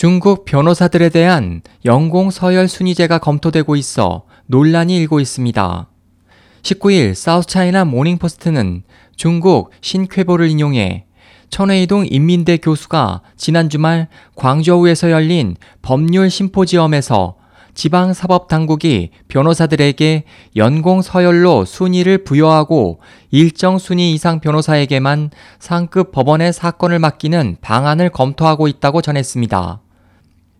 중국 0.00 0.46
변호사들에 0.46 1.10
대한 1.10 1.60
연공 1.84 2.30
서열 2.30 2.68
순위제가 2.68 3.18
검토되고 3.18 3.76
있어 3.76 4.22
논란이 4.46 4.96
일고 4.96 5.20
있습니다. 5.20 5.88
19일 6.62 7.12
사우스차이나 7.12 7.84
모닝포스트는 7.84 8.82
중국 9.14 9.72
신쾌보를 9.82 10.48
인용해 10.48 11.04
천회이동 11.50 12.06
인민대 12.08 12.56
교수가 12.56 13.20
지난 13.36 13.68
주말 13.68 14.08
광저우에서 14.36 15.10
열린 15.10 15.54
법률 15.82 16.30
심포지엄에서 16.30 17.36
지방사법당국이 17.74 19.10
변호사들에게 19.28 20.24
연공 20.56 21.02
서열로 21.02 21.66
순위를 21.66 22.24
부여하고 22.24 23.00
일정 23.30 23.76
순위 23.76 24.14
이상 24.14 24.40
변호사에게만 24.40 25.30
상급 25.58 26.10
법원의 26.10 26.54
사건을 26.54 26.98
맡기는 27.00 27.58
방안을 27.60 28.08
검토하고 28.08 28.66
있다고 28.66 29.02
전했습니다. 29.02 29.82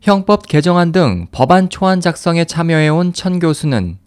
형법 0.01 0.47
개정안 0.47 0.93
등 0.93 1.27
법안 1.31 1.69
초안 1.69 2.01
작성에 2.01 2.47
참여해온 2.47 3.13
천 3.13 3.39
교수는 3.39 3.99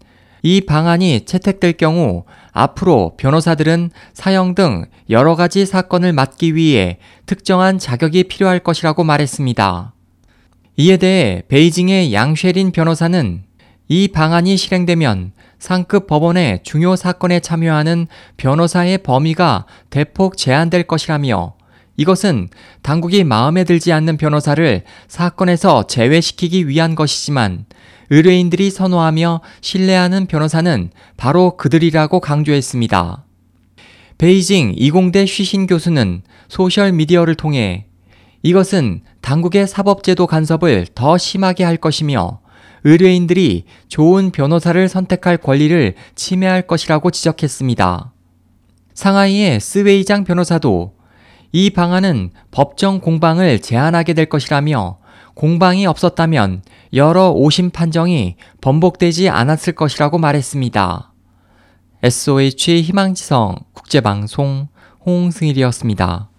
이 0.42 0.60
방안이 0.60 1.24
채택될 1.24 1.74
경우 1.74 2.24
앞으로 2.52 3.14
변호사들은 3.16 3.90
사형 4.12 4.56
등 4.56 4.86
여러 5.08 5.36
가지 5.36 5.64
사건을 5.64 6.12
맡기 6.12 6.56
위해 6.56 6.98
특정한 7.26 7.78
자격이 7.78 8.24
필요할 8.24 8.58
것이라고 8.58 9.04
말했습니다. 9.04 9.94
이에 10.78 10.96
대해 10.96 11.42
베이징의 11.46 12.12
양쉐린 12.12 12.72
변호사는 12.72 13.44
이 13.86 14.08
방안이 14.08 14.56
실행되면 14.56 15.32
상급 15.60 16.08
법원의 16.08 16.60
중요 16.64 16.96
사건에 16.96 17.38
참여하는 17.38 18.08
변호사의 18.36 18.98
범위가 18.98 19.66
대폭 19.90 20.36
제한될 20.36 20.88
것이라며 20.88 21.54
이것은 21.96 22.48
당국이 22.82 23.24
마음에 23.24 23.64
들지 23.64 23.92
않는 23.92 24.16
변호사를 24.16 24.82
사건에서 25.08 25.86
제외시키기 25.86 26.68
위한 26.68 26.94
것이지만 26.94 27.66
의뢰인들이 28.10 28.70
선호하며 28.70 29.40
신뢰하는 29.60 30.26
변호사는 30.26 30.90
바로 31.16 31.56
그들이라고 31.56 32.20
강조했습니다. 32.20 33.24
베이징 34.18 34.74
이공대 34.76 35.26
쉬신 35.26 35.66
교수는 35.66 36.22
소셜미디어를 36.48 37.34
통해 37.34 37.86
이것은 38.42 39.02
당국의 39.22 39.66
사법제도 39.66 40.26
간섭을 40.26 40.88
더 40.94 41.16
심하게 41.16 41.64
할 41.64 41.76
것이며 41.78 42.40
의뢰인들이 42.84 43.64
좋은 43.88 44.30
변호사를 44.30 44.86
선택할 44.88 45.38
권리를 45.38 45.94
침해할 46.14 46.66
것이라고 46.66 47.10
지적했습니다. 47.10 48.12
상하이의 48.92 49.60
스웨이장 49.60 50.24
변호사도 50.24 50.94
이 51.52 51.70
방안은 51.70 52.30
법정 52.50 53.00
공방을 53.00 53.60
제한하게 53.60 54.14
될 54.14 54.26
것이라며 54.26 54.98
공방이 55.34 55.86
없었다면 55.86 56.62
여러 56.92 57.30
오심 57.30 57.70
판정이 57.70 58.36
번복되지 58.60 59.28
않았을 59.28 59.74
것이라고 59.74 60.18
말했습니다. 60.18 61.12
SOH 62.02 62.82
희망지성 62.82 63.56
국제방송 63.72 64.68
홍승일이었습니다. 65.06 66.30